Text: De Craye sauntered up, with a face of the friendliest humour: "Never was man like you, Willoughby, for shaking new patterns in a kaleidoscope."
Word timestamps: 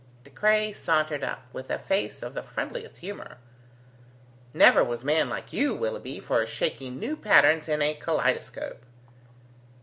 De 0.23 0.31
Craye 0.31 0.73
sauntered 0.73 1.23
up, 1.23 1.43
with 1.53 1.69
a 1.69 1.77
face 1.77 2.23
of 2.23 2.33
the 2.33 2.41
friendliest 2.41 2.97
humour: 2.97 3.37
"Never 4.51 4.83
was 4.83 5.03
man 5.03 5.29
like 5.29 5.53
you, 5.53 5.75
Willoughby, 5.75 6.19
for 6.19 6.43
shaking 6.47 6.97
new 6.97 7.15
patterns 7.15 7.67
in 7.69 7.83
a 7.83 7.93
kaleidoscope." 7.93 8.81